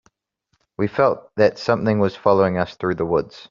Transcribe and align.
We 0.79 0.87
felt 0.87 1.29
that 1.35 1.59
something 1.59 1.99
was 1.99 2.15
following 2.15 2.57
us 2.57 2.73
through 2.75 2.95
the 2.95 3.05
woods. 3.05 3.39